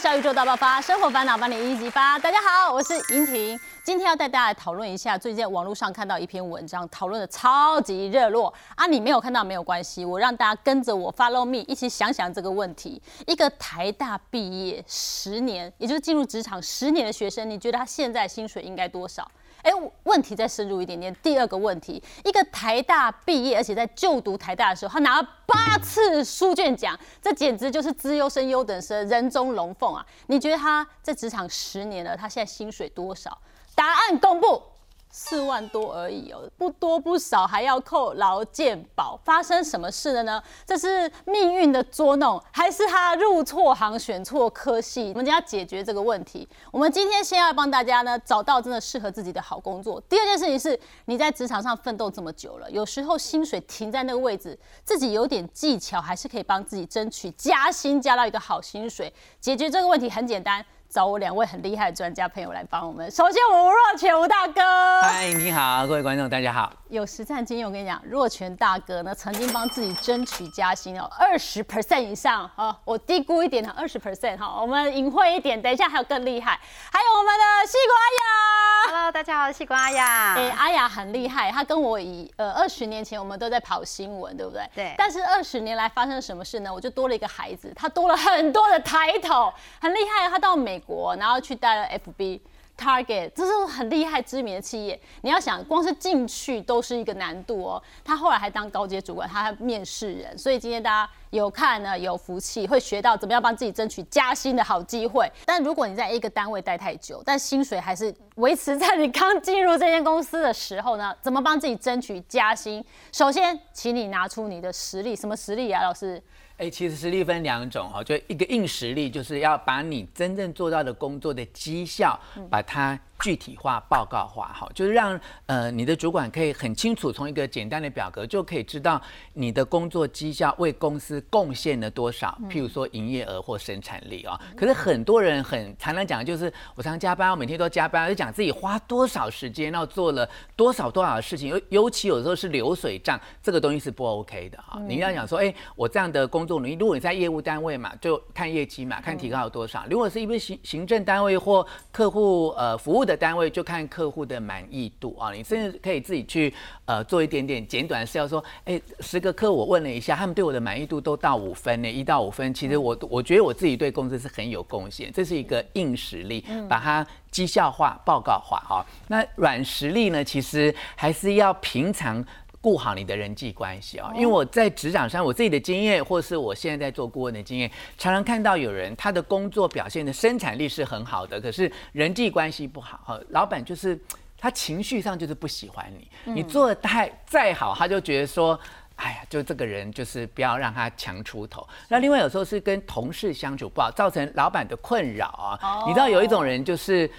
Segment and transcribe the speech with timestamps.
[0.00, 2.18] 小宇宙大爆发，生活烦恼帮你一一激发。
[2.18, 8.86] 大家好，我是莹婷，今天要带大家来讨论一下，最近网络上看到一篇文章，讨论的超级热络啊！
[8.86, 13.00] 你没有看到没有关系，我让大家跟着我 follow me 一起想想这个问题。
[13.26, 19.30] 一个台大毕业十年，也就是进入职场十年的学生，你觉得他现在薪水应该多少？
[19.62, 19.70] 哎，
[20.04, 21.14] 问题再深入一点点。
[21.22, 30.04] 第二个问题，一个台大毕业，而且在就读台大的时候，他拿了八次书卷奖，这简直就是资优生、优等生，人中龙凤啊！
[30.26, 33.38] 你觉得他在职场十年了，他现在薪水多少？
[33.74, 34.62] 答案公布。
[35.10, 39.18] 四万多而已哦，不多不少，还要扣劳健保。
[39.24, 40.42] 发生什么事了呢？
[40.64, 45.08] 这是命运的捉弄，还是他入错行选错科系？
[45.10, 46.48] 我们将要解决这个问题。
[46.70, 50.00] 我们今天先要帮大家呢找到真的适合自己的好工作。
[50.02, 59.12] 第二件事情是，你在职场上奋斗这么久了，有时候薪水停在那个位置，自己有点技巧，还是可以帮自己争取加薪，加到一个好薪水。
[59.40, 60.64] 解决这个问题很简单。
[60.90, 63.08] 找我两位很厉害的专家朋友来帮我们。
[63.08, 64.60] 首先，我吴若权吴大哥，
[65.02, 66.72] 嗨，你好，各位观众，大家好。
[66.88, 76.58] 有实战经验，我跟你讲，若权大哥呢，曾经帮自己争取加薪哦，二十 percent 以上哦，我低估一点的二十 percent 哈，我们隐晦一点，等一下还有更厉害，
[76.92, 84.68] 还有我们的西瓜雅，Hello，大家好，西瓜阿雅，哎，阿雅很厉害，她跟我以呃二十年前我们都在跑新闻，对不对？
[84.74, 84.94] 对。
[84.98, 86.74] 但是二十年来发生了什么事呢？
[86.74, 92.40] 我就多了一个孩子，他多了很多的抬头，很厉害，他到美国，然后去带了 FB。
[92.78, 97.82] Target 这是很厉害知名的企业，你要想光是进去都是一个难度哦。
[98.02, 105.30] 他后来还当高阶主管，他还面试人，所以今天大家有看呢，有福气，会学到怎么样帮自己争取加薪的好机会。
[105.44, 112.82] 但如果你在一个单位待太久，但薪水还是维持在你刚进入这间公司的时候呢，怎么帮自己争取加薪？
[113.12, 116.22] 首先，请你拿出你的实力，什么实力啊，老师？
[116.60, 123.00] 哎，其实实力分两种哈，就一个硬实力，就是要把你真正做到的工作的绩效，把它。
[123.20, 129.00] 具体化、报告化，哈，就是让呃你的主管可以很清楚，从一个简单的表格就可以知道
[129.34, 134.40] 你的工作绩效为公司贡献了多少，譬如说营业额或生产力啊。
[134.56, 144.80] 可是很多人很常常讲，就是我常加班，我每天都加班，就讲自己花多少时间，然后做了多少多少的事情，尤尤其有时候是流水账，这个东西是不 OK 的哈。
[144.88, 156.52] 你要讲说，哎，我这样的工作能力，如果你在业务单位嘛，就看业绩嘛，看提高了多少；如果是一个行行政单位或客户呃服务的单位就看客户的满意度啊，你甚至可以自己去
[156.84, 168.86] 呃做一点点简短的事，要说，哎，十个客我问了一下，他们对我的满意度都到五分呢，一到五分，其实我我觉得我自己对公司是很有贡献，这是一个硬实力，把它绩效化、报告化哈。
[169.08, 172.24] 那软实力呢，其实还是要平常。
[172.62, 183.98] 顾好你的人际关系啊，因为我在职场上我自己的经验，或是我现在在做顾问的经验，常常看到有人他的工作表现的生产力是很好的，可是人际关系不好哈，老板就是
[184.36, 188.58] 他情绪上就是不喜欢你，你做的太再好，他就觉得说，
[188.96, 191.66] 哎呀，就这个人就是不要让他强出头。
[191.88, 195.84] 那另外有时候是跟同事相处不好，造成老板的困扰啊。
[195.86, 197.10] 你知道有一种人就是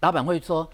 [0.00, 0.68] 老板会说，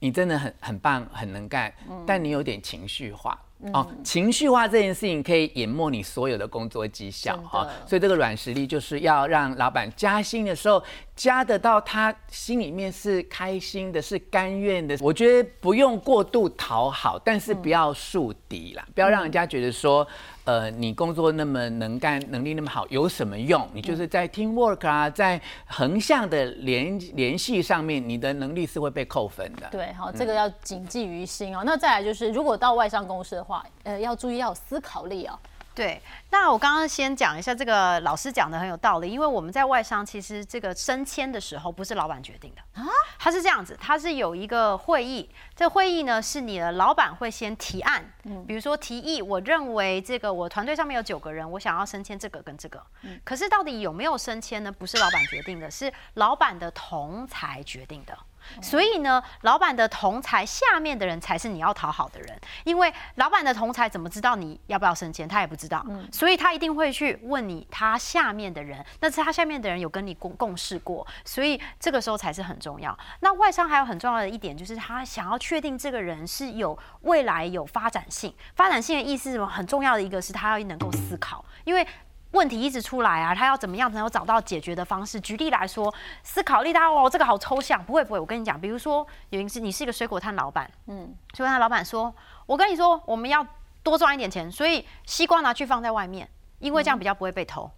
[0.00, 1.72] 你真的很很棒，很能干，
[2.04, 3.40] 但你有点情绪化。
[3.72, 10.82] 哦，情绪化这件事情可以淹没你所有的工作绩效哈，所以这个软实力就是要让老板加薪的时候
[11.16, 14.96] 加得到他心里面是开心的，是甘愿的。
[15.00, 20.06] 我觉得不用过度讨好，但是不要树敌啦，不要让人家觉得说。
[20.48, 23.68] 呃，你工作那么能干，能力那么好，有什么用？
[23.74, 29.68] 你就是在 team work 啊，在横向的联联系上面，你的能力是会被扣分的。
[29.70, 31.62] 对，好，这个要谨记于心哦。
[31.66, 35.38] 那再来就是，如果到外商公司的话，呃，要注意要有思考力哦。
[35.78, 42.84] 对，那我刚刚先讲一下，这个老师讲的很有道理，因为我们在外商，其实这个升迁的时候不是老板决定的啊，
[43.16, 54.72] 他是这样子，他是有一个会议，这会议呢是你的老板会先提案，嗯，比如说提议，我认为这个我团队上面有九个人，我想要升迁这个跟这个，嗯，可是到底有没有升迁呢？
[54.72, 58.18] 不是老板决定的，是老板的同才决定的。
[58.62, 72.96] 所以呢，老板的同才下面的人才是你要讨好的人，因为老板的同才怎么知道你要不要升迁，他也不知道，所以他一定会去问你他下面的人，那是他下面的人有跟你共共事过，所以这个时候才是很重要。
[73.20, 79.46] 那外商还有很重要的一点就是他想要确定这个人是有未来有发展性，发展性的意思什么？
[79.46, 81.86] 很重要的一个是他要能够思考，因为。
[82.32, 85.20] 问题一直出来啊，他要怎么样才能找到解决的方式？
[85.20, 85.92] 举例来说，
[86.22, 88.20] 思考力，他哦，这个好抽象，不会不会。
[88.20, 92.14] 我跟你讲，比如说，有一次你是一个水果摊老板，嗯，水果摊老板说，
[92.46, 93.46] 我跟你说，我们要
[93.82, 96.28] 多赚一点钱，所以西瓜拿去放在外面，
[96.58, 97.70] 因为这样比较不会被偷。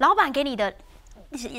[0.00, 0.74] 老板给你的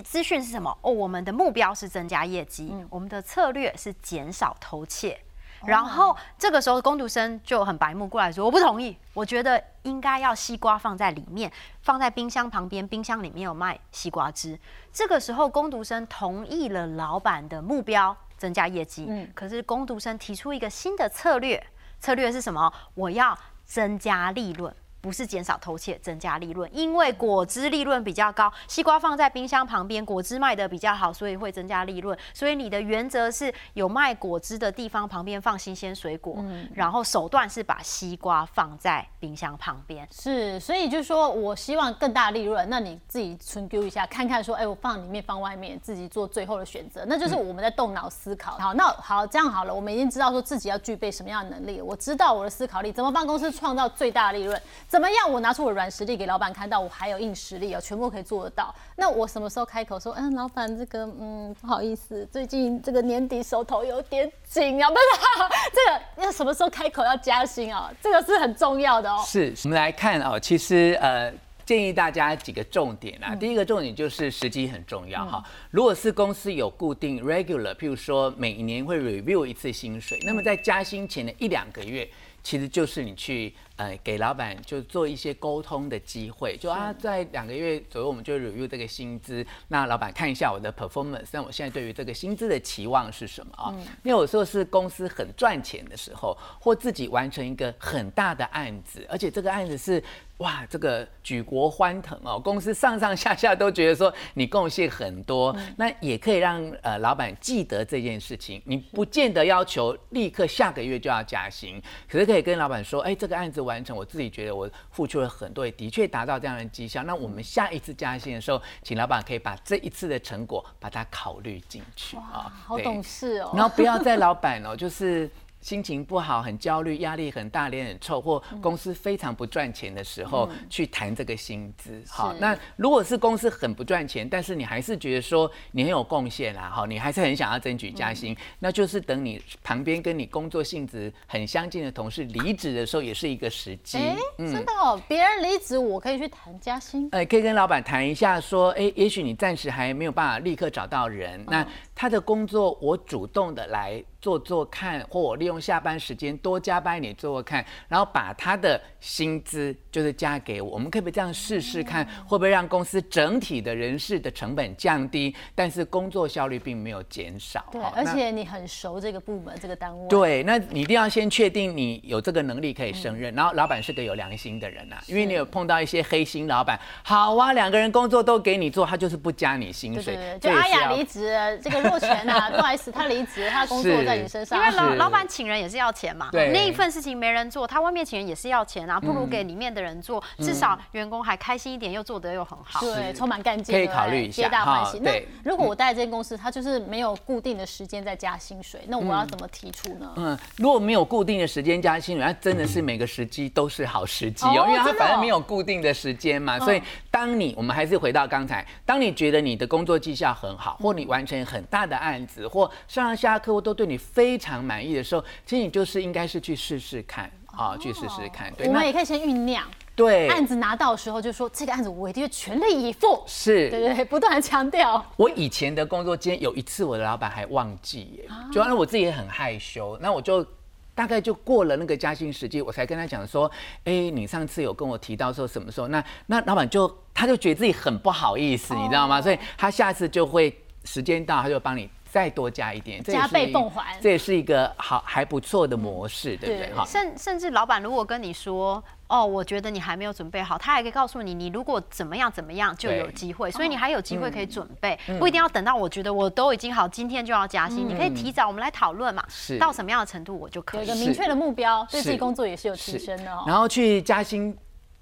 [0.04, 0.78] 资讯是什么？
[0.82, 5.22] 哦，我们的目标是增加业绩，我们的策略是减少偷窃。
[5.66, 11.52] 然后这个时候，工读生就很白目过来说：“我不同意，我觉得应该要西瓜放在里面，
[11.82, 14.58] 放在冰箱旁边，冰箱里面有卖西瓜汁。”
[14.94, 19.08] 这个时候，工读生同意了老板的目标，增加业绩。
[19.10, 21.66] 嗯，可是工读生提出一个新的策略，
[22.00, 22.72] 策略是什么？
[22.94, 24.74] 我要增加利润。
[25.00, 32.18] 不是减少偷窃，增加利润，因为果汁利润比较高，西瓜放在冰箱旁边，果汁卖的比较好，所以会增加利润。
[32.34, 40.08] 所以你的原则是有卖果汁的地方旁边放新鲜水果，然后手段是把西瓜放在冰箱旁边。
[40.12, 48.58] 是，所以就是说我希望更大利润，那你自己存丢一下，看看说，哎，我放里面放外面，自己做最后的选择，那就是我们在动脑思考。
[48.58, 54.60] 好，那好，这样好了，我们已经知道说自己要具备什么样的能力，我知道我的思考力怎么帮公司创造最大利润。
[54.98, 55.32] 怎么样？
[55.32, 58.74] 我拿出我软实力给老板看到，我还有硬实力哦，全部可以做得到。
[58.96, 65.02] 那我什么时候开口说，嗯，老板，这个，嗯，不好意思，最近这个年底手头有点紧啊，不是？
[65.72, 67.94] 这个要什么时候开口要加薪啊？
[68.02, 69.24] 这个是很重要的哦。
[69.24, 71.32] 是，我们来看哦，其实呃，
[71.64, 73.36] 建议大家几个重点啊。
[73.36, 75.44] 第一个重点就是时机很重要哈。
[75.70, 82.10] 如果是公司有固定 regular，譬如说每年会 review 一次薪水，那么在加薪前的一两个月。
[82.44, 93.74] 其实就是你去呃给老板就做一些沟通的机会，就啊在两个月左右我们就 review 这个薪资，那老板看一下我的 performance，那我现在对于这个薪资的期望是什么啊？
[94.04, 100.04] 因为有时候是公司很赚钱的时候，或自己完成一个很大的案子，而且这个案子是。
[100.38, 108.62] 哇，这个举国欢腾哦，公司上上下下都觉得说你贡献很多，那也可以让呃老板记得这件事情。
[108.66, 117.04] 你不见得要求立刻下个月就要加薪，可是可以跟老板说，哎，这个案子完成，我自己觉得我付出了很多，也的确达到这样的绩效。
[117.04, 123.52] 那我们下一次加薪的时候，请老板可以把这一次的成果把它考虑进去啊，好懂事哦。
[123.54, 125.30] 然后不要在老板哦，就是。
[125.68, 132.02] 心情不好、很焦虑、压力很大、脸很臭，或公司非常不赚钱的时候，去谈这个薪资。
[132.08, 143.98] 好，那如果是公司很不赚钱，但是你还是觉得说你很有贡献啦，哈，你还是很想要争取加薪，那就是等你旁边跟你工作性质很相近的同事离职的时候，也是一个时机。
[143.98, 147.10] 哎，真的哦，别人离职我可以去谈加薪。
[147.12, 154.04] 哎，可以跟老板谈一下，说，哎，也许你暂时还没有办法立刻找到人，那他的工作我主动的来。
[154.20, 167.64] 做做看，或我利用下班时间多加班一点做做看，然后把他的薪资就是加给我，我们可不可以这样试试看，会不会让公司整体的人事的成本降低，但是工作效率并没有减少。
[167.72, 170.08] 对，而且你很熟这个部门这个单位。
[170.10, 180.16] 对，那你一定要先确定你有这个能力可以胜任，然后老板是个有良心的人呐，因为你有碰到一些黑心老板，好啊，两个人工作都给你做，他就是不加你薪水。
[180.16, 184.60] 对对对，就阿雅离职，这个若泉啊， 不好意思，他离职，他工作在你身上。
[184.60, 195.00] 因为老老板请人也是要钱嘛，那一份事情没人做，他外面请人也是要钱啊，不如给里面的人做，至少员工还开心一点，又做得又很好，对，充满干劲，可以考虑一下，皆大欢喜。
[195.00, 195.12] 那
[195.44, 200.12] 如果我待这间公司，他就是没有固定的时间在加薪水，那我要怎么提出呢？
[200.16, 206.82] 嗯，如果没有固定的时间加薪水，那真的是每个时机都是好时机哦，因为他反正没有固定的时间嘛，所以
[207.12, 218.52] 当你我们还是回到刚才，当你觉得你的工作绩效很好，或你完成很大的案子，或上上下客户都对你非常满意的时候，其实你就是应该是去试试看啊，去试试看。
[218.56, 219.64] 对我们也可以先酝酿，
[219.96, 223.24] 对，案子拿到的时候就说这个案子我一定会全力以赴。
[223.28, 225.04] 是，对对对，不断的强调。
[225.16, 229.98] 我以前的工作间有一次，我的老板还忘记耶，就让我自己也很害羞。
[230.02, 230.46] 那我就
[230.94, 233.50] 大概就过了那个加薪时机，我才跟他讲说，
[233.84, 235.88] 哎，你上次有跟我提到说什么时候？
[235.88, 239.22] 那那老板就他就觉得自己很不好意思，你知道吗？
[239.22, 240.56] 所以他下次就会
[240.88, 241.90] 时间到，他就帮你。
[242.10, 246.74] 再多加一点，加倍奉还，这也是一个好还不错的模式，对不对？
[246.74, 263.44] 哈，甚甚至老板如果跟你说，哦，我觉得你还没有准备好，他还可以告诉你，你如果怎么样怎么样就有机会，所以你还有机会可以准备，不一定要等到我觉得我都已经好，今天就要加薪，你可以提早，我们来讨论嘛，是到什么样的程度我就可以有一个明确的目标，对自己工作也是有提升的哦。
[263.46, 264.58] 然后去加薪。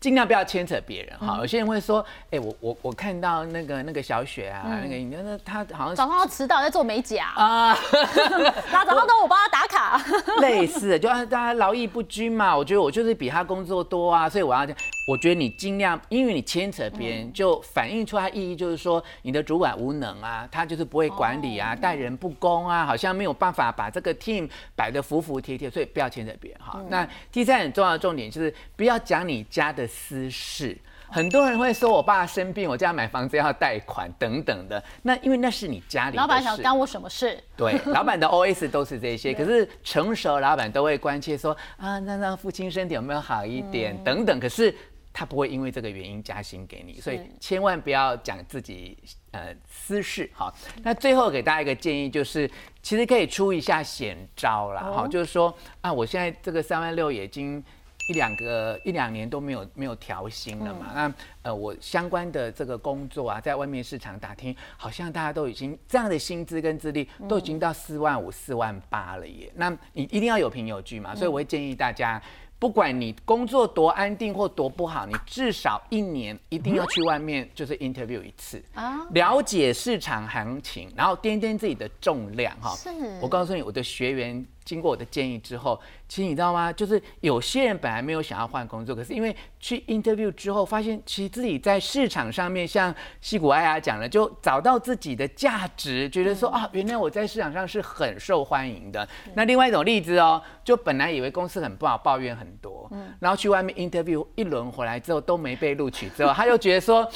[0.06, 1.18] 尽量不要牵扯别人。
[1.18, 7.34] 哈，有些人会说，哎，我我我看到那个那个小雪啊，那个你那个他好像早上要迟到在做美甲。
[7.36, 7.76] 啊，
[8.72, 10.00] 那早上都我帮她打卡，
[10.42, 14.62] 类似就大家劳逸不均嘛，我觉得我就是比她工作多啊，所以我要
[15.08, 26.60] 我觉得你尽量，因为你牵扯别人，就反映出来意义就是说你的主管无能啊，他就是不会管理啊，待人不公啊，好像没有办法把这个 team 摆得服服帖帖，所以不要牵扯别人。
[26.60, 26.80] 哈。
[26.90, 29.90] 那第三很重要的重点就是不要讲你家的。
[29.96, 34.84] 私事很多人会说我爸生病，我家买房子要贷款等等的。
[35.04, 37.42] 那因为那是你家里老板想干我什么事？
[37.56, 44.40] 对，老板的 OS 都是这些，可是成熟老板都会关切说啊，那让父亲身体有没有好一点、等等。
[44.40, 44.76] 可是
[45.14, 48.98] 他不会因为这个原因加薪给你，所以千万不要讲自己
[49.32, 50.30] 呃私事。
[50.34, 52.50] 好，那最后给大家一个建议，就是
[52.82, 54.82] 其实可以出一下险招啦。
[54.82, 57.64] 哈、就是说啊，我现在这个三万六已经。
[58.08, 60.92] 一两个一两年都没有没有调薪了嘛？
[60.94, 69.52] 那呃，我相关的这个工作啊，在外面市场打听，好像大家都已经这样的薪资跟资历都已经到四万五、四万八了耶。
[69.56, 72.22] 那你一定要有凭有据嘛，所以我会建议大家。
[72.58, 82.74] 不管你工作多安定或多不好，你至少一年一定要去外面就是 interview 一次啊，了解市场行情，然后掂掂自己的重量哈。
[82.74, 82.90] 是，
[83.22, 85.80] 我告诉你，我的学员经过我的建议之后，
[86.10, 86.74] 其实你知道吗？
[86.74, 99.08] 就是有些人本来没有想要换工作，可是因为去 interview 之后，发现其实自己在市场上面，像西谷爱雅讲了，就找到自己的价值，觉得说啊，原来我在市场上是很受欢迎的。
[99.36, 107.08] 那另外一种例子哦，就本来以为公司很不好，抱怨很多，然后去外面 interview 一轮回来之后都没被录取，之后他又觉得说。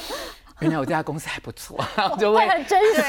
[0.60, 1.78] 原来我这家公司还不错，
[2.20, 3.02] 就会很真实。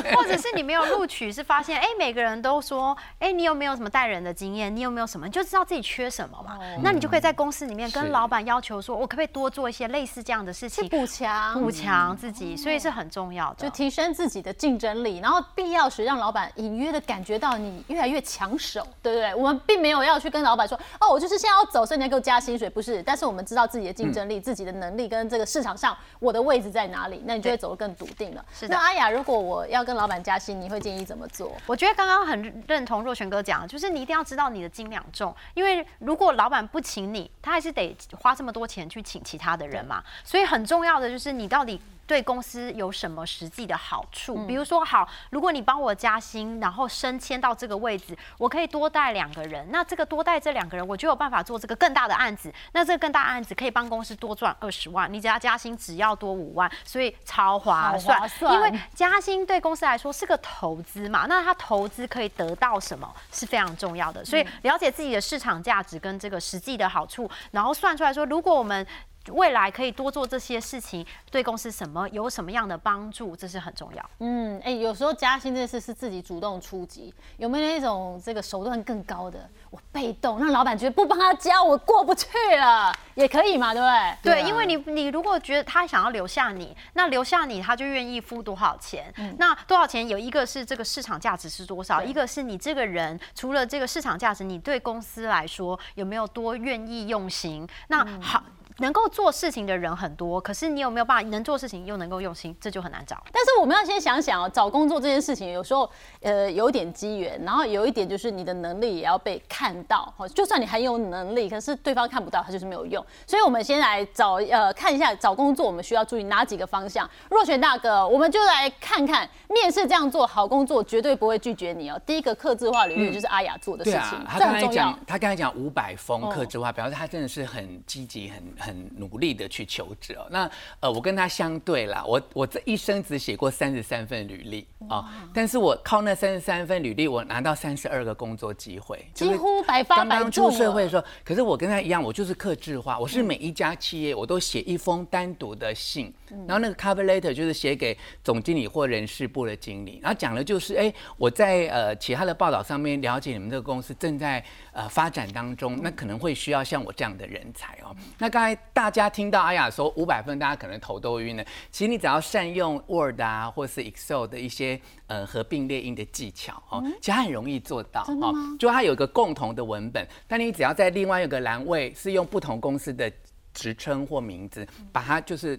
[0.00, 4.74] 对， 或者是你没有录取，是发现哎，每个人都说哎，你有没有什么带人的经验？
[4.74, 5.26] 你有没有什么？
[5.26, 6.58] 你就知道自己缺什么嘛。
[6.82, 15.18] 那你就可以在公司里面跟老板要求说，我可不可以多做一些类似这样的事情，补强补强自己，所以是很重要的，就提升自己的竞争力。
[15.18, 19.34] 然后必要时让老板隐约的感觉到你越来越抢手，对不对？
[19.34, 23.02] 我们并没有要去跟老板说，哦，我就是现在要走，所以你要给我加薪水，不是。
[23.02, 27.54] 但是我们知道自己的竞争力、自己的能力跟这个市场上我的位置在哪里，那你就会。
[27.64, 28.44] 走得更笃定了。
[28.52, 31.56] 是的，那阿雅，如果我要跟老板加薪，你会建议怎么做？
[31.66, 40.04] 我觉得刚刚很认同若璇哥讲，就是你一定要知道你的斤两重，因为如果老板不请你，他还是得花这么多钱去请其他的人嘛。
[40.24, 41.80] 所以很重要的就是你到底。
[42.06, 44.46] 对公司有什么实际的好处？
[44.46, 49.66] 比如说，好，如果你帮我加薪，然后升迁到这个位置，我可以多带两个人。
[49.70, 52.52] 那这个多带这两个人，我就有办法做这个更大的案子。
[52.72, 55.12] 那这个更大案子可以帮公司多赚二十万。
[55.12, 58.20] 你只要加薪，只要多五万，所以超划算。
[58.52, 61.26] 因为加薪对公司来说是个投资嘛。
[61.28, 64.24] 那他投资可以得到什么是非常重要的。
[64.24, 68.86] 所以了解自己的市场价值跟这个实际的好处，然后算出来说，如果我们
[69.32, 74.10] 未来可以多做这些事情，对公司什么有什么样的帮助，这是很重要。
[74.20, 79.48] 嗯，哎，有时候加薪这件事是自己主动出击，有没有那种这个手段更高的？
[79.70, 83.88] 我被动让老板觉得不帮他加，我过不去了，也可以嘛，对不
[84.22, 84.42] 对？
[84.42, 89.12] 对，因为你你如果觉得他想要留下你，那留下你他就愿意付多少钱？
[89.38, 97.66] 那多少钱有一个是这个市场价值是多少，一个是你这个人除了这个市场价值，你对公司来说有没有多愿意用心？
[97.88, 98.42] 那好。
[98.78, 103.22] 能够做事情的人很多，可是你有没有办法能做事情又能够用心，这就很难找。
[103.32, 105.88] 但是我们要先想想哦，找工作这件事情有时候
[106.20, 110.12] 呃有点机缘，然后有一点就是你的能力也要被看到。
[110.16, 113.04] 哦，就算你很有能力，可是对方看不到，他就是没有用。
[113.26, 117.08] 所以我们先来找呃看一下找工作我们需要注意哪几个方向。
[117.30, 122.00] 若璇大哥，我们就来看看面试这样做好工作绝对不会拒绝你哦。
[122.04, 128.63] 第一个客制化履历就是阿雅做的事情，他刚才讲他刚才讲五百封客制化，表示他真的是很积极很。
[128.64, 140.24] 很努力的去求职哦，那呃，我跟他相对啦，我我这一生只写过三十三份履历啊，但是我靠那三十三份履历，我拿到三十二个工作机会，几乎百发百中。
[140.24, 146.10] 刚出社会的时候，可是我跟他一样，我就是克制化，我是每一家企业我都写一封单独的信，
[146.46, 154.42] 然后那个 cover letter 就是写给总经理或人事部的经理，然后讲的就是，哎，我在呃其他的报道上面了解你们这个公司正在
[154.72, 157.94] 呃发展当中，那可能会需要像我这样的人才哦。
[158.18, 158.53] 那刚才。
[158.72, 161.44] 大家听到阿雅说五百分，大家可能头都晕了。
[161.70, 168.34] 其实你只要善用 Word 啊，或是 Excel 的一些呃合并列印的技巧哦，其实很容易做到哦。
[168.58, 173.10] 就它有一个共同的文本，但你只要在另外一个栏位是用不同公司的
[173.52, 175.58] 职称或名字，把它就是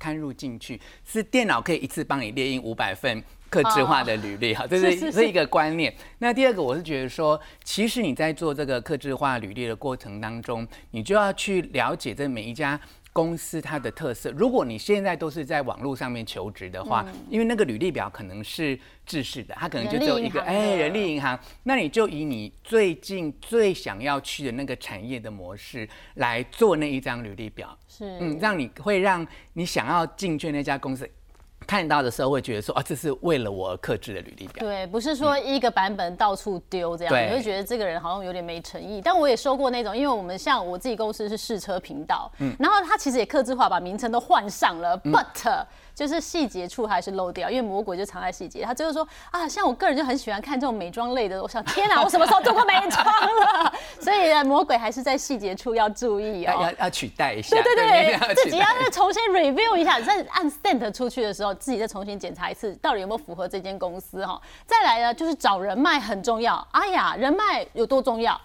[0.00, 3.22] 刊入进去，是电脑可以一次帮你列印五百份。
[3.50, 5.92] 克制化的履历哈，这是是一个观念。
[6.18, 12.80] 那第二个，我是觉得说，其实你在做这个克制化履历的过程当中，你就要去了解这每一家
[13.12, 14.30] 公司它的特色。
[14.32, 28.04] 如果你现在都是在网络上面求职的话，因为那个履历表可能是制式的，它可能就只有一个哎，人力银行，那你就以你最近最想要去的那个产业的模式来做那一张履历表，是。
[28.20, 31.08] 嗯，让你会让你想要进去那家公司。
[31.70, 34.66] 看到的时候会觉得说啊，这是为了我而克制的履历表。
[34.66, 39.00] 对，不是说一个版本到处丢这样，对你会觉得这个人好像有点没诚意。
[39.00, 45.48] 但我也收过那种，因为我们像我自己公司是试车频道，嗯然后他其实也克制化把名称都换上了、b u t
[45.94, 48.64] 就是细节处还是漏掉，因为魔鬼就藏在细节。
[48.64, 53.72] 他最后说啊，像我个人就很喜欢看这种美妆类的，我想天哪，我什么时候做过美妆了？
[54.00, 56.54] 所以呢，魔鬼还是在细节处要注意哦。
[56.54, 57.86] 要要要取代一下，对对
[58.18, 64.40] 对，自己要再重新 review 一下，再按 send 出去的时候，自己再重新检查一次，到底有没有符合这间公司哈。
[64.66, 66.66] 再来呢，就是找人脉很重要。
[66.72, 68.40] 哎呀，人脉有多重要？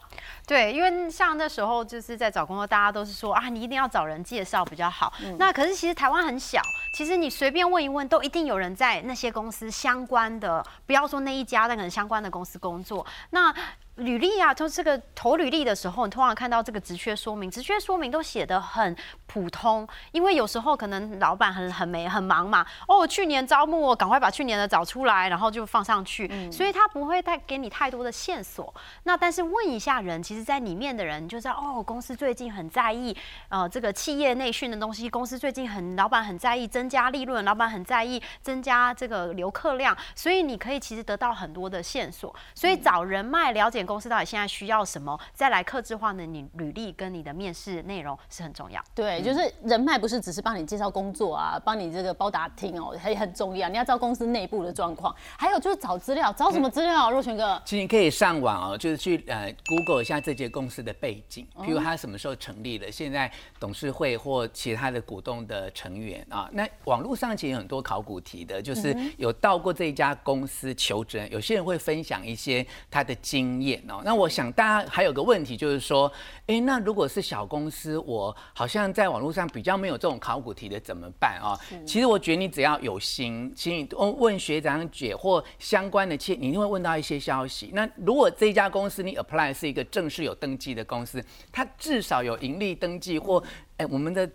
[0.47, 5.11] 对，因为像那时候就是在找工作，大家都是说啊，你一定要找人介绍比较好。
[5.39, 6.61] 那可是其实台湾很小，
[6.93, 13.05] 其实你随便问一问，都一定有人在那些公司相关的，不要说那一家，但可能相关的公司工作。
[13.31, 13.53] 那
[13.95, 18.93] 履历啊，就这个投履历的时候，你通常看到这个职缺说明，职缺说明都写的很
[19.25, 28.73] 普通，因为有时候可能老板很很没很忙嘛，哦，去年招募，我赶快把去年的找出来，然后就放上去，所以他不会太给你太多的线索。
[29.03, 33.15] 那但是问一下人，其实在里面的人就知道，哦，公司最近很在意，
[33.49, 42.33] 呃，这个企业内训的东西，公司最近很老板很在意增加利润，老板很在意增加这个留客量，所以你可以其实得到很多的线索。
[42.53, 48.83] 所以找人脉，了解公司到底现在需要什么，再来克制化的你履历跟你的面试内容是很重要。
[48.93, 53.69] 对，就是人脉不是只是帮你介绍工作啊，帮你这个包打听哦，还很重要。
[53.69, 56.95] 你要知道公司内部的状况，还有就是找资料，找什么资料？
[56.95, 66.49] 啊若泉哥，其实你可以上网哦，就是去呃 Google 一下这间公司的背景，哦譬如它什么时候成立的，现在董事会或其他的股东的成员啊。
[66.51, 74.01] 那网络上其实有很多考古题的，就是嗯有到过这一家公司求职，有些人会分享一些他的经验哦。
[74.03, 76.11] 那我想大家还有个问题就是说，
[76.47, 81.53] 哎，那如果是小公司，我好像在网络上比较没有这种考古题的怎么办啊？
[81.85, 87.69] 其实我觉得你只要有心，其实你问问学长姐或相关的企业，你一定会问到一些消息。
[87.73, 93.43] 那如果这一家公司你 apply 是一个正式有登记的公司，它至少有盈利登记或
[93.77, 94.29] 哎我们的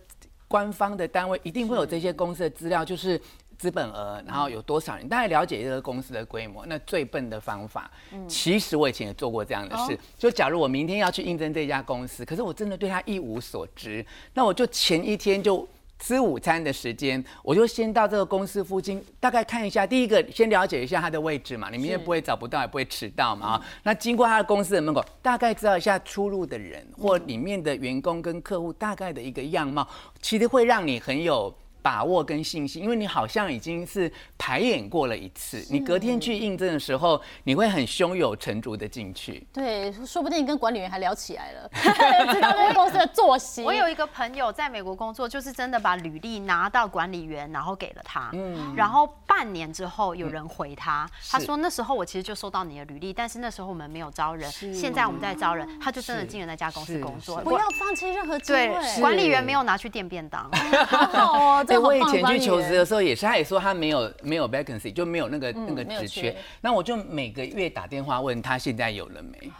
[0.46, 3.20] 官方的单位一定会有这些公司的资料，就是。
[3.60, 6.64] 资本额，然后有多少人，大概了解这个公司的规模。
[6.64, 7.90] 那最笨的方法，
[8.26, 9.98] 其实我以前也做过这样的事。
[10.16, 15.68] 就假如我明天要去应征这家公司，可是我真的对他一无所知，那我就前一天就
[16.00, 19.86] 吃午餐的时间，我就先到这个公司附近，大概看一下。
[19.86, 23.66] 第一个，先了解一下它的位置嘛，你们也不会找不到，也不会迟到嘛啊。
[23.82, 29.86] 那经过他的公司的门口，大概知道一下出入的人或里面的员工跟客户大概的一个样貌，
[30.22, 31.54] 其实会让你很有。
[31.82, 39.46] 把握跟信心，因为你好像已经是排演过了一次，你隔天去应征的时候，你会很胸有成竹的进去。
[39.52, 41.70] 对，说不定跟管理员还聊起来了，
[42.32, 43.62] 知道这个公司的作息。
[43.62, 48.30] 我有一个朋友在美国工作，就是真的把履历拿到管理员，然后给了他。
[48.32, 57.38] 嗯然后半年之后有人回他，他说那时候我其实就收到你的履历，但是那时候我们没有招人，现在我们在招人，他就真的进了那家公司工作。
[57.40, 60.50] 不要放弃任何机对会。，管理员没有拿去垫便当。
[60.86, 66.36] 好好哦，这对，好我以前去求职的时候也是，他也说他没有没有 vacancy，就没有那个、那个职缺缺。
[66.60, 69.50] 那我就每个月打电话问他现在有了没，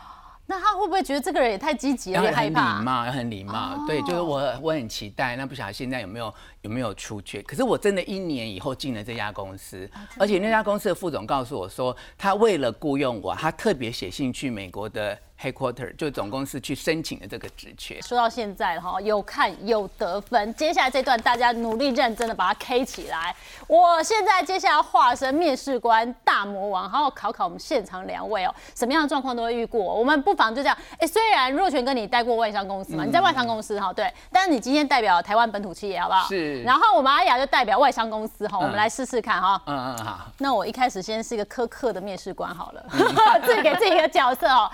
[0.47, 2.51] 那他会不会觉得这个人也太积极了，要很礼？
[2.51, 3.85] 貌，要很礼貌。
[3.87, 7.43] 对，就是我我很期待，那不晓得现在有没有有没有出缺？
[7.43, 18.01] 可是我真的一年以后进了这家公司，而且那家公司的副总告诉我说，他为了雇佣我，他特别写信去美国的 headquarter，就总公司去申请的这个职缺。
[18.03, 20.55] 说到现在哈，有看有得分。
[20.55, 23.35] 接下来这段大家努力认真的把它 K 起来。
[23.67, 29.81] 我现在接下来化身面试官大魔王，好好考考我们现场两位哦，什么样的状况都会遇过。
[29.81, 36.29] 我们不妨就这样，哎，虽然若泉跟你待过外商公司嘛，你在外商公司哈，对，但是你今天代表台湾本土企业好不好？
[36.29, 39.61] 是然后我们阿雅就代表外商公司哈，我们来试试看哈。
[39.67, 42.85] 嗯嗯好，那我一开始先是一个苛刻的面试官好了，
[43.45, 44.71] 自己给自己一个角色哦。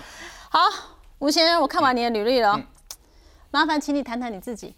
[0.50, 0.60] 好，
[1.18, 2.60] 吴先生，我看完你的履历了哦，
[3.50, 4.74] 麻烦请你谈谈你自己。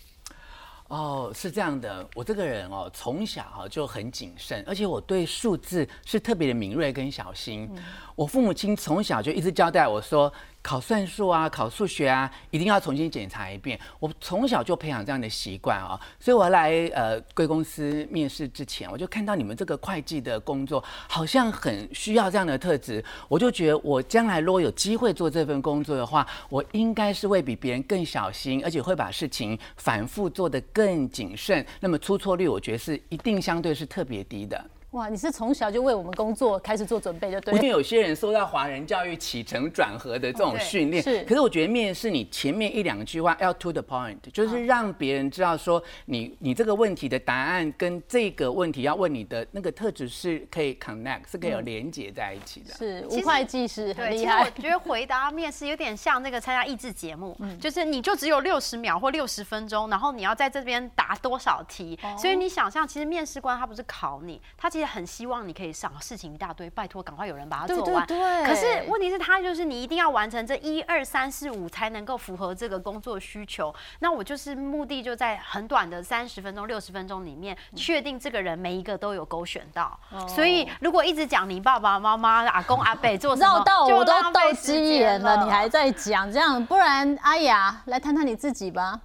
[0.88, 7.70] 哦，是这样的，我这个人哦，从小哈就很谨慎，而且我对数字是特别的敏锐跟小心。
[8.16, 13.78] 我父母亲从小就一直交代我说，考算术啊，考数学啊，一定要重新检查一遍。
[14.00, 31.64] 我从小就培养这样的习惯啊，所以我来呃贵公司面试之前，我就看到你们这个会计的工作好像很需要这样的特质，我就觉得我将来如果有机会做这份工作的话，我应该是会比别人更小心，而且会把事情反复做得更谨慎。
[31.80, 34.62] 那么出错率，我觉得是一定相对是特别低的。
[34.92, 37.58] 哇，你是从小就为我们工作开始做准备，就对了。
[37.58, 52.74] 因为有些人受到华人教育起承转合的这种训练，是可是我觉得面试你前面一两句话要 to the point，就是让别人知道说你你这个问题的答案跟这个问题要问你的那个特质是可以 connect，是可以有连接在一起的。
[52.74, 54.62] 是其实吴会计师很对，厉害其实我。
[54.62, 61.98] 觉得回答面试有点像那个参加益智节目，嗯 就是你就只有六十秒或六十分钟，然后你要在这边答多少题。
[62.02, 68.06] 哦所以你想象，其实面试官他不是考你，他其实很希望你可以上，事情一大堆，拜托赶快有人把它做完。
[68.06, 73.74] 对可是问题是，他就是你一定要完成这一二三四五才能够符合这个工作需求。
[74.00, 79.98] 那我就是目的就在很短的三十分钟、六十分钟里面，确定这个人每一个都有勾选到。
[80.26, 89.00] 所以如果一直讲你爸爸妈妈、阿公阿伯做什么，绕到我都斗浪费时鸡眼了，你还在讲这样，不然阿雅来谈谈你自己吧。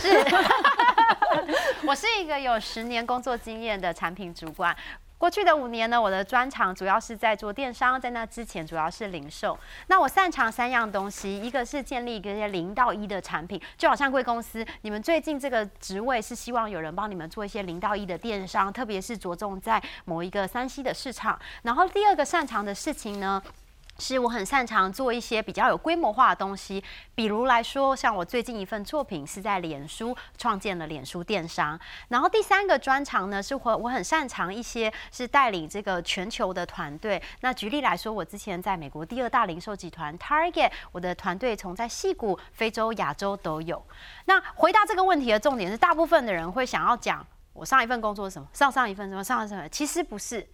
[0.00, 0.08] 是，
[1.86, 4.76] 我是一个有十年工作经验的产品主管。
[5.24, 9.58] 过去的五年呢，我的专长主要是在做电商，在那之前主要是零售。
[9.86, 21.40] 那我擅长三样东西，一个是建立一个零到一的产品，就好像贵公司，你们最近这个职位是希望有人帮你们做一些零到一的电商，特别是着重在某一个山西的市场。
[21.62, 23.42] 然后第二个擅长的事情呢，
[23.98, 26.82] 是我很擅长做一些比较有规模化的东西，
[27.14, 31.78] 比如来说，像我最近一份作品是在脸书创建了脸书电商。
[32.08, 37.22] 然后第三个专长呢，是我我很擅长一些是带领这个全球的团队。
[37.40, 43.84] 那举例来说，我之前在美国第二大零售集团 Target，我的团队从在戏谷、非洲、亚洲都有。
[44.24, 50.44] 那回答这个问题的重点是，大部分的人会想要讲我上一份工作是什么，上上一份什么，上上什么，其实不是。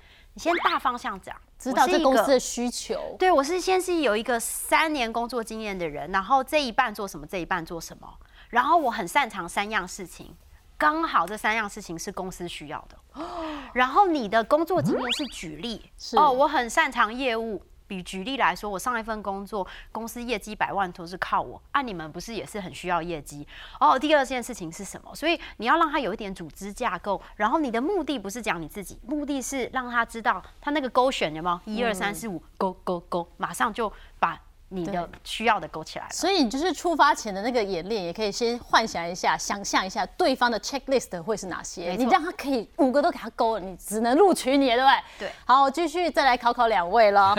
[0.41, 8.09] 你先大方向讲，知道这公司的需求，对，我是先是有一个三年工作经验的人，然后这一半做什么，这一半做什么，
[8.49, 10.35] 然后我很擅长三样事情，
[10.79, 12.97] 刚好这三样事情是公司需要的。
[13.75, 17.63] 然后你的工作经验是举例，是哦，我很擅长业务。
[17.91, 23.45] 比举例来说，我上一份工作，公司业绩百万都是靠我，啊，你们不是也是很需要业绩？
[23.81, 25.13] 哦，第二件事情是什么？
[25.13, 34.41] 所以你要让他有一点组织架构，然后你的目的不是讲你自己，目的是让他知道他那个勾选有没有一二三四五勾勾勾，马上就把
[34.73, 36.11] 你的需要的勾起来了。
[36.13, 45.27] 所以你就是出发前的那个演练，也可以先幻想一下、想象一下对方的 checklist 会是哪些，你让他可以五个都给他勾了，你只能录取你，对不对？
[45.27, 45.33] 对。
[45.45, 47.37] 好，我继续再来考考两位了。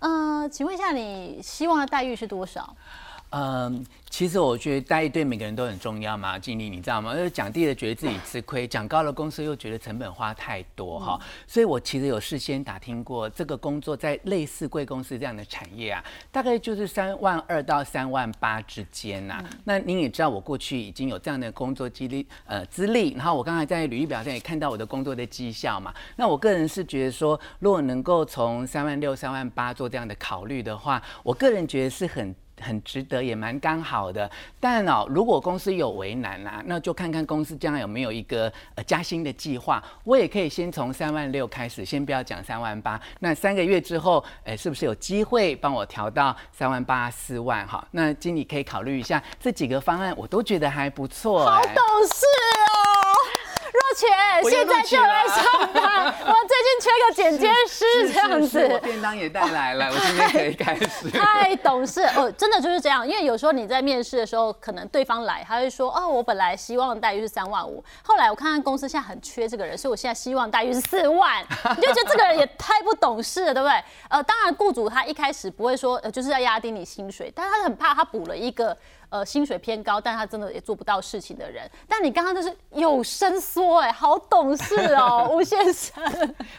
[0.00, 2.76] 嗯、 请问一下，你希望的待遇是多少？
[3.34, 7.16] 嗯，其实我觉得待遇对每个人都很重要嘛，经理你知道吗？
[7.16, 25.90] 就是讲低了觉得自己吃亏，讲高了公司又觉得成本花太多哈，所以我其实有事先打听过，这个工作在类似贵公司这样的产业啊，大概就是三万二到三万八之间呐、那您也知道，我过去已经有这样的工作经历呃资历，然后我刚才在履历表上也看到我的工作的绩效嘛。
[26.16, 32.34] 那我个人是觉得说，如果能够从三万六、三万八做这样的考虑的话，我个人觉得是很。
[32.62, 34.30] 很值得，也蛮刚好的。
[34.60, 39.82] 但哦，如果公司有为难啊，那就看看公司将来有没有一个呃加薪的计划。
[40.04, 43.00] 我也可以先从三万六开始，先不要讲三万八。
[43.18, 47.66] 那三个月之后，哎，是不是有机会帮我调到三万八、四万？
[47.66, 51.44] 哈，那经理可以考虑一下这几个方案，我都觉得还不错。
[51.44, 52.61] 好哎懂事哦，
[54.02, 56.06] 若泉，我又现在就来上班。
[56.06, 58.80] 我最近缺个剪接师这样是是是我子。
[58.84, 61.10] 便当也带来了， 我今天可以开始。
[61.10, 63.06] 太懂事哦，真的就是这样。
[63.06, 71.42] 因为有时候你在面试的时候，可能对方来，他会说：“哦，我本来希望待遇是三万五，后来我看看公司现在很缺这个人，所以我现在希望待遇是四万。
[71.76, 73.82] ”你就觉得这个人也太不懂事了，对不对？
[74.08, 78.76] 呃，当然，雇主他一开始不会说，呃，就是要压低你薪水，但是他很怕他补了一个。
[79.12, 81.70] 呃，薪水偏高，但他真的也做不到事情的人。
[81.86, 86.02] 但你刚刚就是有伸缩，哎，好懂事哦， 吴先生。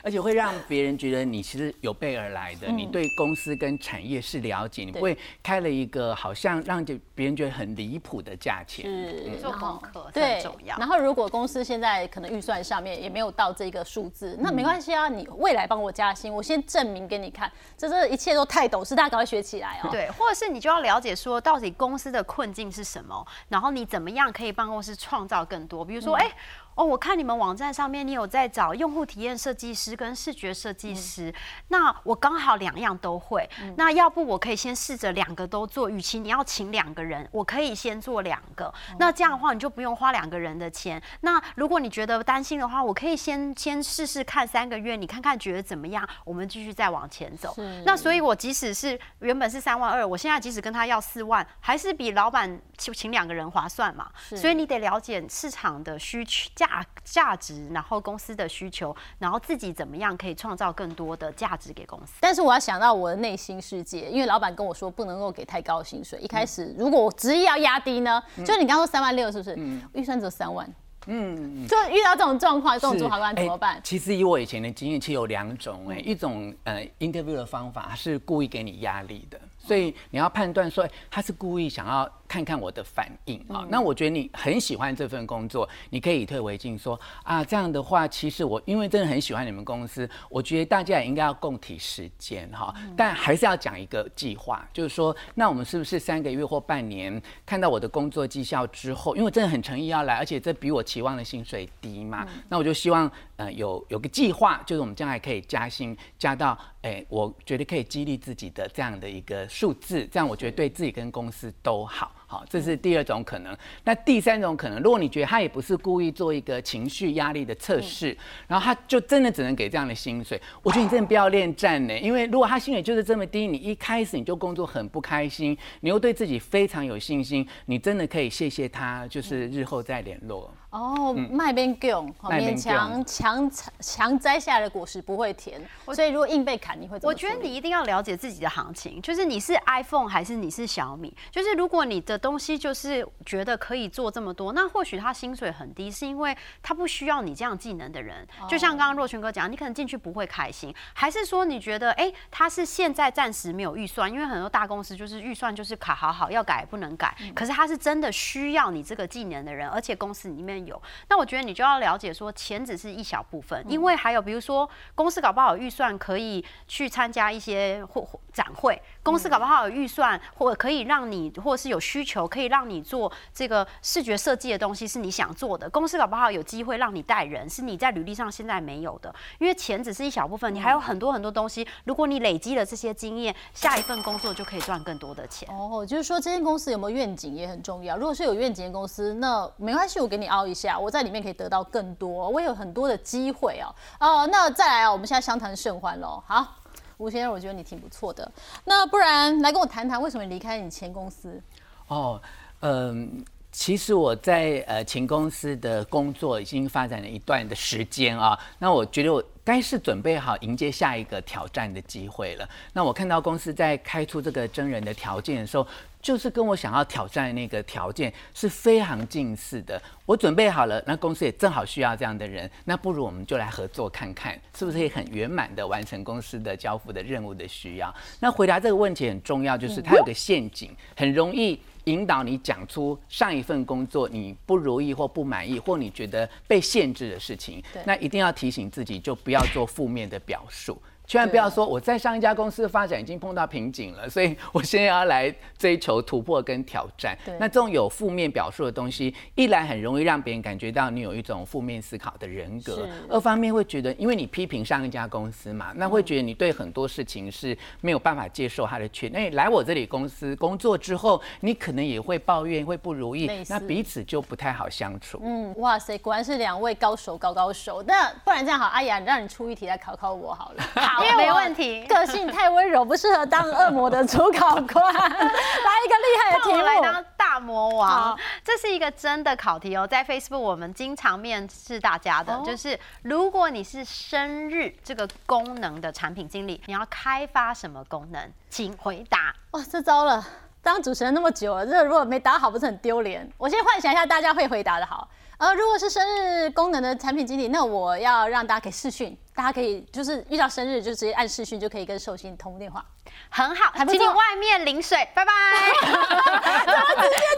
[0.04, 8.86] 而且会让别人觉得你其实有备而来的，嗯你对公司跟产业是了解，你不会开了一个好像让就别人觉得很离谱的价钱。
[8.86, 19.89] 是做功课很对重要然后如果公司现在可能预算上面也没有到这个数字，那没关系啊，你未来帮我加薪，我先证明给你看，这这一切都太懂事，大家赶快学起来哦。
[19.89, 25.86] 对，或者是你就要了解说，到底公司的困境是什么，然后你怎么样可以帮公室创造更多？
[25.86, 26.27] 比如说，哎、
[26.75, 31.33] 哦，我看你们网站上面你有在找用户体验设计师跟视觉设计师，
[31.69, 41.01] 那我刚好两样都会，那要不我可以先试着两个都做，与其你要请两个人，我可以先做两个，那这样的话你就不用花两个人的钱。
[41.21, 47.55] 那如果你觉得担心的话，我可以先先试试看三个月，你看看觉得怎么样，我们继续再往前走。
[47.86, 54.09] 那所以，我即使是原本是三万二，我现在即使跟他要四万，还是比老板请请两个人划算嘛。
[54.36, 62.13] 所以你得了解市场的需求价价值，然后公司的需求，然后自己怎么样可以创造更多的价值给公司。
[62.19, 66.19] 但是我要想到我的内心世界，因为老板跟我说不能够给太高的薪水。
[66.19, 69.58] 一开始如果我执意要压低呢，就你刚刚说三万六是不是？
[69.93, 70.67] 预算只有三万。
[71.06, 73.78] 嗯，就遇到这种状况，这种主考官怎么办？
[73.84, 79.38] 其实以我以前的经验，其实有两种哎，一种呃 interview 的方法是故意给你压力的。
[79.60, 83.63] 所以你要判断说，他是故意想要看看我的反应啊。
[83.69, 92.74] 那我觉得你很喜欢这份工作，你可以以退为进，说啊这样的话，其实我因为真的很喜欢你们公司，我觉得大家也应该要共体时间哈。
[92.98, 109.43] 但还是要讲一个计划，就是说，那我们是不是三个月或半年看到我的工作绩效之后，因为我真的很诚意要来，而且这比我期望的薪水低嘛，那我就希望呃有有个计划，就是我们将来可以加薪加到哎，我觉得可以激励自己的这样的一个。
[109.48, 112.12] 数字，这样我觉得对自己跟公司都好。
[112.34, 113.56] 好，这是第二种可能。
[113.84, 118.17] 那第三种可能，如果你觉得他也不是故意做一个情绪压力的测试，
[118.48, 121.96] 然后他就真的只能给这样的薪水，我觉得你真的不要恋战呢。
[122.00, 130.52] 因为如果他薪水就是这么低，你一开始你就工作很不开心，你又对自己非常有信心，你真的可以谢谢他，就是日后再联络。
[130.73, 135.62] 哦，卖边供，勉强强强摘下来的果实不会甜，
[135.93, 137.09] 所以如果硬被砍，你会怎么？
[137.09, 141.15] 我觉得你一定要了解自己的行情，就是你是 iPhone 还是你是小米？
[141.29, 148.27] 就是如果你的东西就是觉得可以做这么多，那或许他薪水很低，是因为他不需要你这样技能的人。
[148.49, 160.82] 就像刚刚若群哥讲，你可能进去不会开心，还是说你觉得哎，他是现在暂时没有预算，因为很多大公司就是预算就是卡好好要改不能改，可是他是真的需要你这个技能的人，而且公司里面有。
[161.10, 168.82] 那我觉得你就要了解说，钱只是一小部分，因为还有比如说公司搞不好预算可以去参加一些或展会。
[169.02, 175.69] 公司搞不好有预算，或者可以让你，或者是有需求，可以让你做这个视觉设计的东西，是你想做的。
[175.69, 179.13] 公司搞不好有机会让你带人，是你在履历上现在没有的。
[179.39, 181.67] 因为钱只是一小部分，你还有很多很多东西。
[181.84, 185.47] 如果你累积了这些经验，下一份工作就可以赚更多的钱。
[185.52, 187.97] 哦，就是说这间公司有没有愿景也很重要。
[187.97, 193.74] 如果是有愿景的公司，那没关系，我给你凹一下，我在里面可以得到更多，我有很多的机会哦。
[194.00, 196.24] 哦，那再来啊，我们现在相谈甚欢喽。
[196.28, 196.58] 好。
[197.00, 198.32] 吴先生，我觉得你挺不错的。
[198.63, 201.42] 那不然来跟我谈谈，为什么离开你前公司？
[201.88, 202.22] 哦，
[202.62, 208.39] 嗯，其实我在呃前公司的工作已经发展了一段的时间啊。
[208.60, 212.48] 那我觉得我该是准备好迎接下一个挑战的机会了。
[212.72, 215.68] 那我看到公司在开出这个真人的条件的时候。
[216.04, 219.82] 就是跟我想要挑战的那个条件是非常近似的。
[220.06, 227.92] 我准备好了，那公司也正好需要这样的人，那不如我们就来合作看看，是不是可以很圆满的完成公司的交付的任务的需要？
[228.20, 237.63] 那回答这个问题很重要，就是它有个陷阱，很容易引导你讲出上一份工作你不如意或不满意，或你觉得被限制的事情。
[237.86, 240.78] 那一定要提醒自己，就不要做负面的表述。
[241.06, 247.18] 千万不要说我在上一家公司的发展已经碰到瓶颈了，所以我现在要来追求突破跟挑战。
[247.39, 259.10] 那这种有负面表述的东西，一来很容易让别人感觉到你有一种负面思考的人格；二方面会觉得，因为你批评上一家公司嘛，那会觉得你对很多事情是没有办法接受他的缺。
[259.10, 265.20] 那来我这里公司工作之后，你可能也会抱怨，会不如意，那彼此就不太好相处。
[265.24, 267.84] 嗯，哇塞，果然是两位高手高高手。
[267.84, 270.63] 那不然这样好，阿雅让你出一题来考考我好了。
[271.01, 274.93] 因为没问题，个性太温柔，不适合当恶魔的主考官。
[274.93, 278.17] 来一个厉害的题目，来当大魔王。
[278.43, 288.32] 这是一个真的考题哦，在 Facebook 我们经常面试大家的，就是如果你是生日这个功能的产品经理，你要开发什么功能？
[288.49, 289.34] 请回答。
[289.51, 290.25] 哇，这糟了，
[290.62, 293.27] 当主持人那么久了，这如果没答好，不是很丢脸？
[293.38, 295.08] 我先幻想一下，大家会回答的好。
[295.38, 302.86] 呃，如果是生日功能的产品经理，那我要让大家可以视讯，大家可以就是遇到生日就直接按视讯就可以跟寿星通电话，
[303.30, 305.32] 很好，请你外面淋水，拜拜。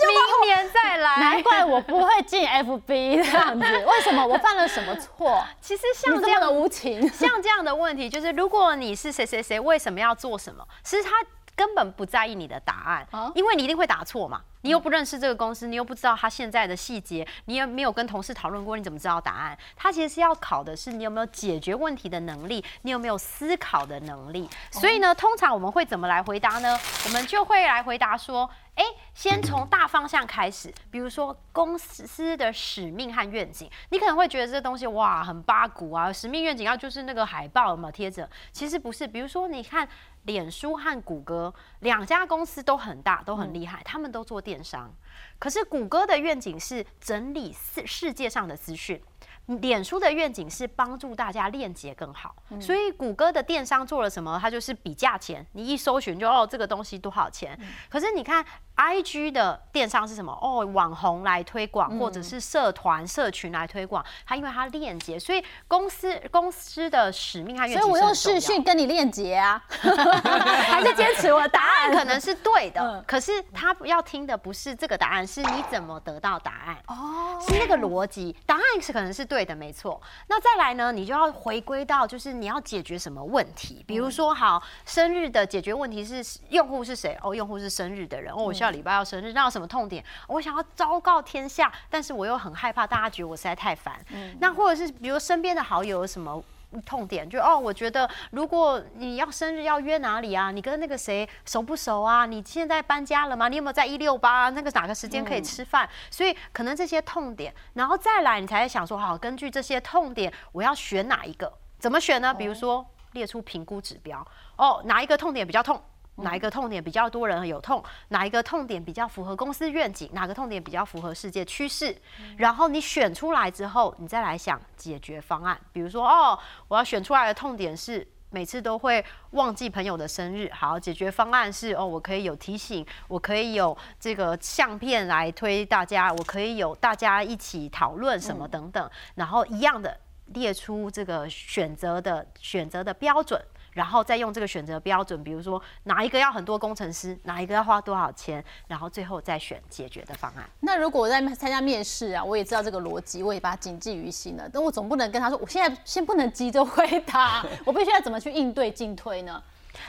[0.08, 1.18] 明年再来。
[1.20, 4.26] 难怪我不会进 FB 这样子，为什么？
[4.26, 5.44] 我犯了什么错？
[5.62, 10.64] 其实像这样的无情，像这样的问题，就是如果你是谁谁谁，为什么要做什么？
[10.84, 11.12] 其实他。
[11.56, 14.42] 根本不在意你的答案，因为你一定会答错嘛。
[14.62, 19.58] 你又不认识这个公司，你又不知道他现在的细节，你也没有跟同事讨论过，你怎么知道答案？
[19.76, 24.50] 他其实是要考的是你有没有解决问题的能力，你有没有思考的能力。
[24.72, 26.80] 所以呢，通常我们会怎么来回答呢？
[27.06, 28.50] 我们就会来回答说。
[28.76, 28.84] 哎，
[29.14, 39.08] 先从大方向开始，比如说公司的使命和愿景，你可能会觉得这东西哇很八股啊，使命愿景要就是那个海报有没有贴着，其实不是。
[39.08, 39.88] 比如说你看
[40.24, 44.94] 脸书和谷歌两家公司都很大，都很厉害，他们都做电商，
[45.40, 49.02] 可是谷歌的愿景是整理世世界上的资讯。
[49.46, 54.38] 脸书的愿景是帮助大家链接更好，所以谷歌的电商做了什么？
[54.42, 57.58] 它就是比价钱，你一搜寻就哦，这个东西多少钱？
[57.90, 58.46] 可是你看。
[58.78, 60.38] I G 的电商是什么？
[60.42, 64.04] 哦，网红来推广，或者是社团、社群来推广。
[64.26, 78.36] 它因为它链接，所以公司公司的使命和愿景所以我用视讯跟你链接啊， 还是坚持我的答案可能是对的，可是他要听的不是这个答案，是你怎么得到答案哦，是那个逻辑。
[78.46, 80.00] 答案是可能是对的，没错。
[80.28, 83.84] 那再来呢，你就要回归到就是你要解决什么问题？
[83.88, 87.18] 比如说，好，生日的解决问题是用户是谁？
[87.24, 88.32] 哦，用户是生日的人。
[88.32, 88.76] 哦，我需要。
[88.76, 90.04] 礼拜要生日，那有什么痛点？
[90.28, 94.04] 我想要昭告天下，但是我又很害怕大家觉得我实在太烦。
[94.42, 96.44] 那或者是比如身边的好友有什么
[96.82, 97.30] 痛点？
[97.30, 100.52] 就哦，我觉得如果你要生日要约哪里啊？
[100.52, 102.26] 你跟那个谁熟不熟啊？
[102.26, 103.48] 你现在搬家了吗？
[103.48, 105.90] 你有没有在一六八那个哪个时间可以吃饭？
[106.10, 111.52] 所以可能这些痛点，然后再来你才想说，好，根据这些痛点，我要选哪一个？
[111.78, 112.34] 怎么选呢？
[112.34, 114.26] 比如说列出评估指标，
[114.58, 115.82] 哦，哪一个痛点比较痛？
[116.18, 117.84] 哪一个痛点比较多人有痛？
[118.10, 120.10] 哪一个痛点比较符合公司愿景？
[120.14, 121.96] 哪个痛点比较符合世界趋势？
[122.38, 125.60] 然后你选出来之后，你再来想解决方案。
[125.74, 130.50] 比如说，哦，我要选出来的痛点是每次都会忘记朋友的生日。
[130.54, 138.90] 好，解决方案是哦，我可以有提醒，我可以有这个相片来推大家，我可以有大家一起讨论什么等等。
[139.16, 139.98] 然后一样的
[140.28, 143.42] 列出这个选择的选择的标准。
[143.76, 150.50] 然后再用这个选择标准，比如说哪一个要很多工程师，哪一个要花多少钱，然后最后再选解决的方案。
[150.62, 154.50] 那如果我在参加面试啊，我也知道这个逻辑，我也把它谨记于心了。
[154.52, 159.44] 但我总不能跟他说，我现在先不能急着回答， 我必须要怎么去应对进退呢？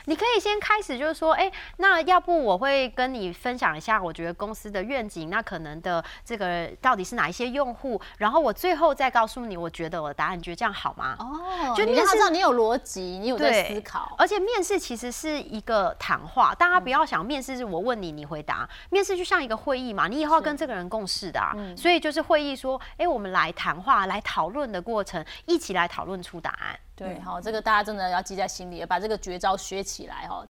[0.07, 11.17] 你可以先开始，就是说，哎，那要不我会跟你分享一下，我觉得公司的愿景，那可能的这个到底是哪一些用户，然后我最后再告诉你，我觉得我的答案，你觉得这样好吗？
[11.19, 26.79] 哦，就面试上你有逻辑，你有在思考，而且面试其实是一个谈话，大家不要想面试是我问你，你回答，面试就像一个会议嘛，你以后要跟这个人共事的啊，所以就是会议说，哎，我们来谈话，来讨论的过程，一起来讨论出答案。
[26.97, 30.45] 对，好，这个大家真的要记在心里，把这个绝招学起来哈。